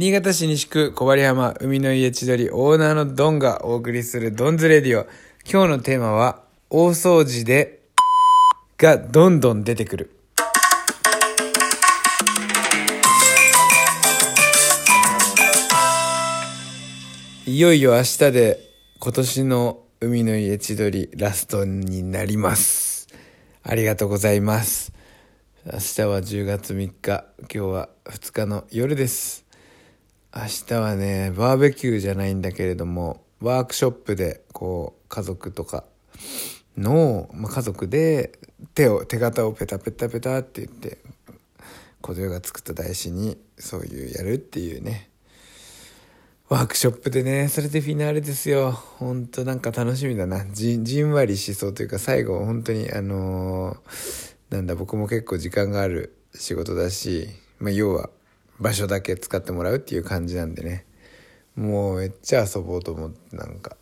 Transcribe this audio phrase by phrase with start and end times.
[0.00, 5.06] 新潟市西区小針浜海の家千鳥オーナーのドンがお送りするドンズレディオ。
[5.46, 7.82] 今日のテーマは大掃除で
[8.78, 10.10] がどんどん出てくる。
[17.44, 18.58] いよいよ明日で
[19.00, 23.06] 今年の海の家千鳥ラストになります。
[23.62, 24.94] ありがとうございます。
[25.66, 29.49] 明日は10月3日、今日は2日の夜です。
[30.34, 35.84] 明日はね、バーベキューじゃないんだけれども、ワークショップでこう家族とか
[36.76, 38.38] の、まあ、家族で
[38.74, 40.98] 手を、手形をペタペタペタって言って、
[42.00, 45.10] 小僧が作った台紙にそういうやるっていうね、
[46.48, 48.70] ワークショップでね、それでフィナーレですよ。
[48.70, 50.44] ほんとなんか楽しみだな。
[50.46, 58.10] じじんわりしそうというか、最後本当にあのーなんだ、僕も結構時間がある仕事だし、まあ要は
[58.60, 60.86] 場所だけ使ってもらうっていう感じなんでね。
[61.56, 63.76] もうめっちゃ遊ぼうと思って、なんか、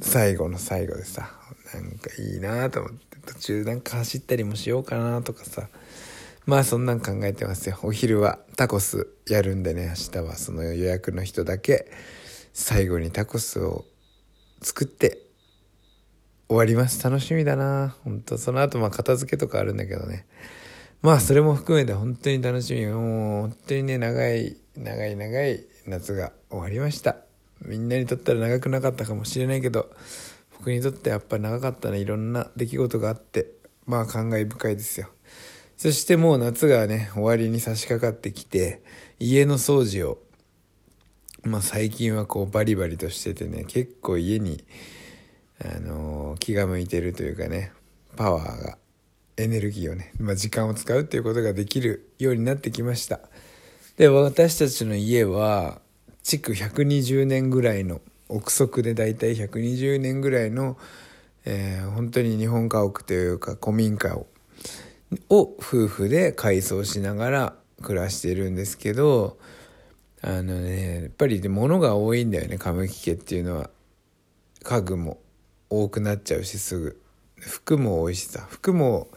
[0.00, 1.30] 最後の最後でさ、
[1.74, 5.68] なんかいいなと思って、途中なんか走ったりもしようかなとかさ、
[6.46, 7.78] まあそんなん考えてますよ。
[7.82, 11.90] お昼はタコスやるんでね、明日はその予約の人だけ
[12.52, 13.84] 最後にタコスを
[14.60, 15.22] 作って
[16.48, 17.02] 終わります。
[17.02, 20.26] 楽しみだな本当その後まあ片付けとかあるんだけどね。
[21.04, 22.86] まあそれも含めて本当に楽しみ。
[22.86, 27.16] もう本当にね、長い、長い長い夏が終わりました。
[27.60, 29.90] みんなにとったら長くなかったかもしれないけど、
[30.56, 31.98] 僕にとってやっぱ長かったね。
[31.98, 33.48] いろんな出来事があって、
[33.84, 35.10] まあ感慨深いですよ。
[35.76, 38.82] そしてもう夏がね、終わりに差し掛かってきて、
[39.20, 40.18] 家の掃除を、
[41.42, 44.64] まあ最近はこうバリバリとしててね、結構家に、
[45.62, 47.72] あのー気が向いてるというかね、
[48.16, 48.78] パワーが、
[49.36, 53.20] エネルギーをね、まあ時間を使うっていうことができるようになってきました。
[53.96, 55.80] で、私たちの家は、
[56.22, 60.76] 築120年ぐらいの、憶測でだいたい120年ぐらいの、
[61.44, 64.26] えー本当に日本家屋というか古民家を
[65.28, 69.36] を夫婦で改装しながら暮らしているんですけど
[70.22, 72.56] あのねやっぱり物が多いんだよね。
[72.56, 73.70] 亀木家っていうのは。
[74.64, 75.18] 家具も
[75.68, 77.00] 多くなっちゃうしすぐ。
[77.46, 78.46] 服も多いしさ。
[78.48, 79.08] 服も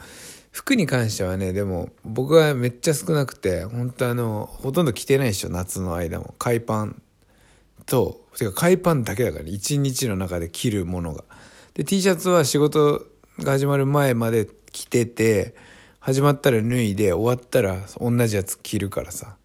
[0.52, 6.36] 服に関してはねでも僕はめっちゃ少なくて本当あのほとんど着てないでしょ夏の間も。
[6.38, 7.02] 海パン
[7.86, 9.52] とてか海パンだけだからね。
[9.52, 11.24] 日の中で着るものが。
[11.74, 13.06] で T シャツは仕事
[13.40, 15.56] が始まる前まで着てて
[16.00, 19.38] 始まったら脱いで終わったら同じやつ着るからさ。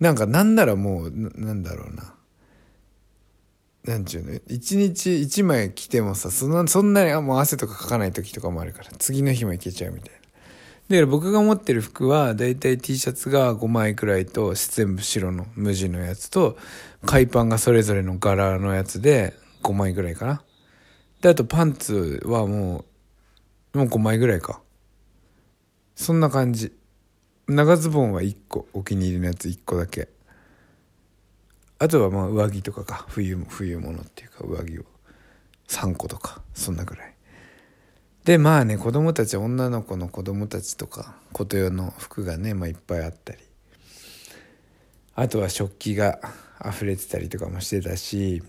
[0.00, 2.14] なんかなんならもうななんだろうな。
[3.84, 4.40] なんちゅうの？
[4.48, 10.18] 一日一枚着てもさそんなそんなにあもう汗とかかかない時とかもあるから次の日もいけちゃうみたいな。
[10.88, 16.56] だから僕が持ってる服はだいたい T シャツが5枚くらいと全部白の無地のやつと
[17.06, 20.42] 海パンがそれぞれの柄のやつで5枚ぐらいかな。
[21.20, 22.84] であとパンツはも
[23.74, 24.60] うもう5枚ぐらいか。
[25.96, 26.72] そんな感じ。
[27.48, 30.08] 長ズボンは1個お気に入りのやつ1個だけ。
[31.82, 33.06] あとはまあ上着とかか。
[33.08, 34.84] 冬冬物っていうか上着を。
[35.66, 36.40] 3個とか。
[36.54, 37.14] そんなぐらい。
[38.24, 43.40] でまあね子供たち女の子の子供たちとか琴用の服がね、まあ、いっぱいあったり。
[45.16, 46.20] あとは食器が
[46.64, 48.44] 溢れてたりとかもしてたし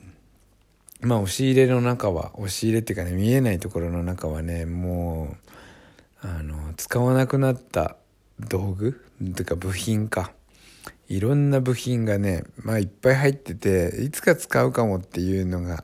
[1.01, 5.35] まあ押し入れの中は押し入れっていうかね見えないところの中はねも
[6.23, 7.97] うあの使わなくなった
[8.39, 9.03] 道具？
[9.35, 10.33] というか部品か。
[11.07, 15.83] いろんな部品がねまあいっぱい入ってていつか使うかもっていうのが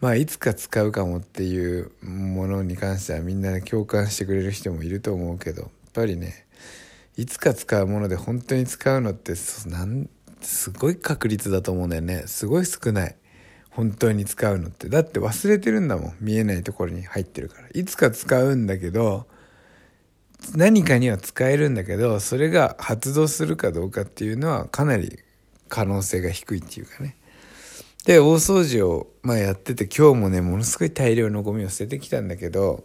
[0.00, 6.46] まあいつか使うかもっていうものに関してはみんな共感してくれる人もいると思うけどやっぱりね
[7.16, 9.32] いつか使うもので本当に使うのって
[9.66, 10.08] なん
[10.40, 12.24] すごい確率だと思うんだよね。
[12.26, 13.16] すごい少ない。
[13.70, 14.88] 本当に使うのって。
[14.88, 16.16] だって忘れてるんだもん。
[16.20, 17.68] 見えないところに入ってるから。
[17.74, 19.26] いつか使うんだけど
[20.54, 25.18] 何かには使えるんだけどそれが発動するかどうかっていうのはかなり
[25.68, 27.16] 可能性が低いっていうかね。
[28.06, 32.84] で大掃除を、まあ、やってて今日もねものすごい大量のゴミを捨ててきたんだけど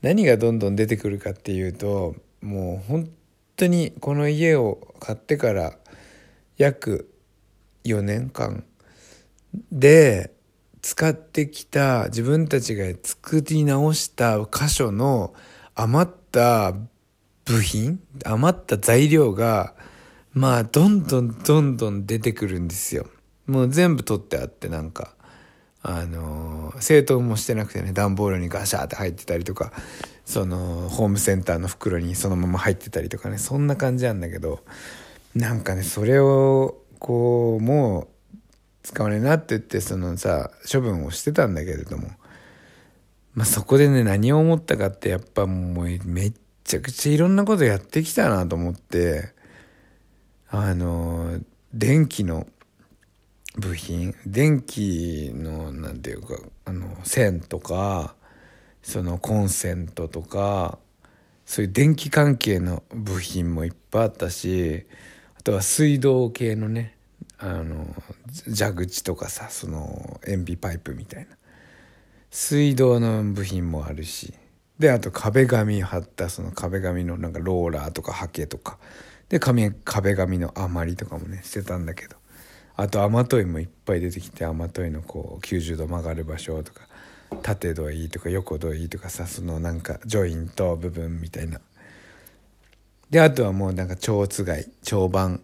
[0.00, 3.10] 何がどんどん出てくるかっていうともう本
[3.56, 5.76] 当にこの家を買ってから
[6.56, 7.12] 約
[7.84, 8.64] 4年間
[9.72, 10.32] で
[10.82, 15.34] 使ってきた自分たちが作り直した箇所の
[15.74, 16.74] 余った
[17.50, 18.00] 部品？
[18.24, 19.74] 余った材料が
[20.32, 23.06] まあどんどんどんどん出てくるんですよ。
[23.46, 25.14] もう全部取ってあってなんか
[25.82, 29.72] あの整頓もしてなくてね段ボールにガシャーって入ってたりとか
[30.24, 34.60] そのホームセンターの袋にそのまま入ってたりとかねそんな感じなんだけど
[35.34, 38.36] なんかねそれをこうもう
[38.82, 42.08] 使わねえなって言ってそのさ処分をしてたんだけれども
[43.34, 46.32] まあそこでね何を思ったかってやっぱもうめっ
[46.70, 49.32] ちゃくちゃいろんなことやってきたなと思って
[50.50, 51.40] あの
[51.74, 52.46] 電気の
[53.56, 56.36] 部品電気の何ていうか
[56.66, 58.14] あの線とか
[58.82, 60.78] そのコンセントとか
[61.44, 64.86] そういう電気関係の部品もいっぱいあったし
[65.36, 66.96] あとは水道系のね
[67.38, 67.84] あの
[68.46, 71.36] 蛇口とかさその塩ビパイプみたいな。
[72.30, 74.39] 水道の部品もあるし。
[74.80, 78.78] であと壁紙貼ったその壁紙のなんかローラーとかハケとか。
[79.28, 79.70] で壁
[80.16, 82.16] 紙の余りとかもねしてたんだけど。
[82.76, 86.88] あと雨戸いもいっぱい出てきて雨戸いのこう90度曲がる場所とか。
[87.42, 91.60] 縦度いいとか横度いいとかさそのなんかジョイント部分みたいな。
[93.10, 95.42] であとはもうなんか蝶つがい蝶番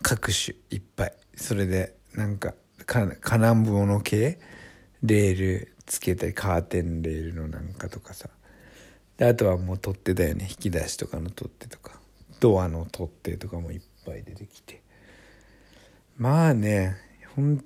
[0.00, 1.12] 各種いっぱい。
[1.36, 2.54] それでなんか
[2.86, 4.40] 金物系？
[5.02, 8.30] レールつけたりカーテンレールのなんかとかさ。
[9.18, 10.46] であとはもう取っ手だよね。
[10.48, 12.00] 引き出しとかの取っ手とか。
[12.40, 14.80] ドアの取っ手とかもいっぱい出てきて。
[16.16, 16.96] まあね
[17.34, 17.62] 本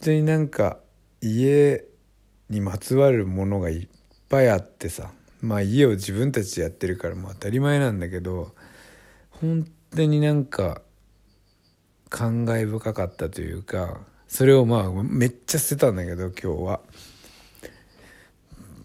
[0.00, 0.78] 当になんか
[1.20, 1.84] 家
[2.48, 3.88] にまつわるものがいっ
[4.28, 5.12] ぱいあってさ。
[5.42, 8.54] まあ家を自分たちでやってるからもう当たり前なんだけど
[9.28, 10.80] 本当になんか
[12.08, 16.80] 感慨深かったというかそれをまあめっちゃ捨てたんだけど今日は。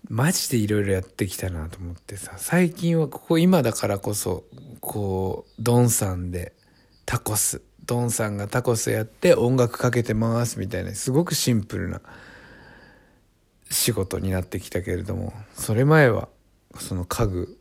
[0.10, 2.34] マジでいろいろやってきたなと思ってさ。
[2.38, 4.44] 最近はここ今だからこそ
[4.82, 6.54] こうドンさんで
[7.06, 7.62] タコス。
[7.86, 12.02] ドンさんがタコスやって音楽かけてますみたいなすごくシンプルな
[13.72, 16.30] 仕事になってきたけれどもそれ前は
[16.78, 17.58] その家具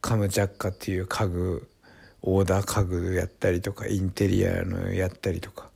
[0.00, 1.68] カムチャッカっていう家具
[2.22, 5.68] オーダー家具やったりとかインテリアのやったりとか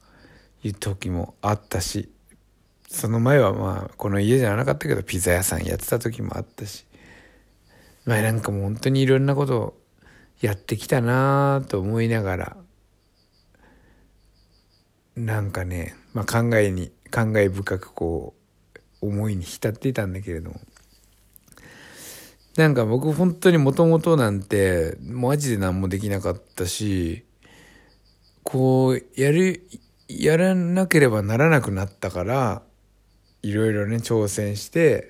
[0.62, 2.08] いう時もあったし
[2.88, 6.86] その前はまあこの家じゃなかったけどピザ屋さんやってた時もあったし。
[8.04, 9.76] まあなんかもう本当にいろんなこと
[10.40, 12.56] やってきたなと思いながら。
[15.16, 18.34] なんかね、まあ、考えに考え深くこ
[19.00, 20.60] う思いに浸っていたんだけれども。
[22.56, 27.26] なんか僕本当にもともとなんてマジで何もできなかったし
[28.44, 29.68] こうやる
[30.08, 32.62] やらなければならなくなったから
[33.42, 35.08] いろいろね挑戦して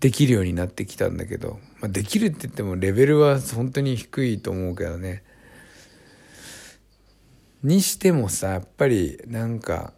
[0.00, 5.24] できるようになってきたんだけど、まあ、できるって言ってもレベルは本当に低いと思うけどね
[7.62, 9.92] にしてもさやっぱりなんか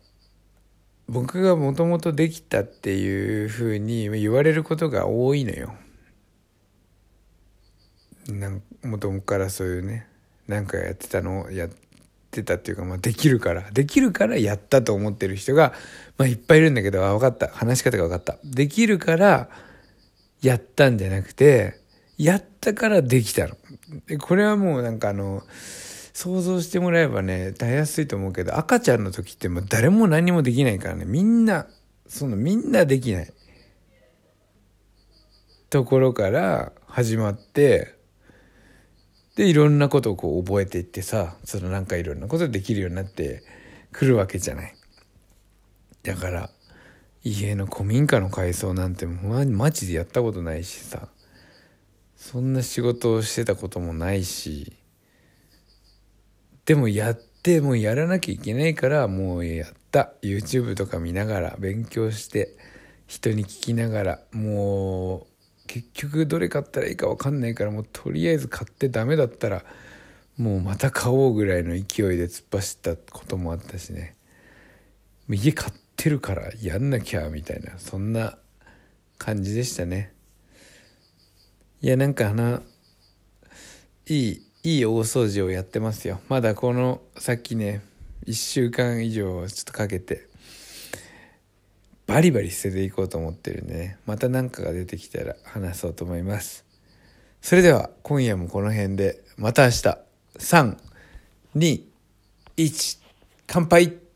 [1.09, 5.75] 僕がもともとできたっていうふうに言われることが多いのよ。
[8.29, 10.07] なんもともからそういうね
[10.47, 11.90] なんかやってたのやって
[12.31, 15.73] ってたっていうか、まあ、できるからできるからやったと思ってる人が、
[16.17, 17.49] まあ、いっぱいいるんだけどあ分かった。
[17.49, 18.39] 話し方が分かった。
[18.45, 19.49] できるから
[20.41, 21.81] やったんじゃなくて
[22.17, 23.57] やったからできたの。
[24.07, 25.43] でこれはもうなんかあの
[26.13, 31.05] 想像してもらえばねたやすいと思うけど赤ちゃんの時ってもう誰も何もできないからね。
[31.07, 31.67] みんな
[32.07, 33.33] そのみんなできない。
[35.69, 38.00] ところから始まって
[39.37, 43.43] でいろんなことをこう覚えていってさそのなんかいろんなことできるようになって
[43.93, 44.75] くるわけじゃない。
[46.03, 46.51] だから
[47.23, 51.09] 家の古民家の改装なんてマジでやったことないしさ。
[52.17, 54.77] そんな仕事をしてたこともないし。
[56.67, 60.13] でもやってもうやらなきゃいけないからもうやった。
[60.23, 62.57] YouTube とか見ながら勉強して
[63.07, 65.30] 人に聞きながらもう
[65.71, 69.65] 結局どれ買ったらいいか分かんないからもうとりあえず買ってダメだったら
[70.37, 71.85] もうまた買おうぐらいの勢い
[72.17, 74.17] で突っ走ったこともあったしね。
[75.29, 78.37] 家買ってるからやんなきゃみたいなそんな
[79.17, 80.13] 感じでしたね。
[81.83, 82.63] いやなんかあの
[84.09, 86.21] いいいい大掃除をやってますよ。
[86.29, 87.81] まだこのさっきね
[88.27, 90.30] 1週間以上ちょっとかけて
[92.11, 93.97] バリバリ捨てていこうと思ってるんでね。
[94.05, 96.65] また何かが出てきたら話そうと思います。
[97.41, 99.23] それでは今夜もこの辺で。
[99.37, 99.99] また明日。
[101.55, 102.99] 321
[103.47, 104.10] 乾杯。